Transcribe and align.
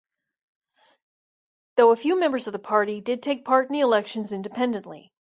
Though 1.77 1.91
a 1.91 1.95
few 1.95 2.19
members 2.19 2.47
of 2.47 2.53
the 2.53 2.57
party 2.57 3.01
did 3.01 3.21
take 3.21 3.45
part 3.45 3.67
in 3.69 3.73
the 3.73 3.81
elections 3.81 4.31
independently. 4.31 5.11